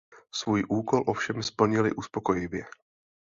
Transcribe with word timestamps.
Svůj 0.31 0.63
úkol 0.69 1.03
ovšem 1.07 1.43
splnili 1.43 1.91
uspokojivě. 1.93 2.65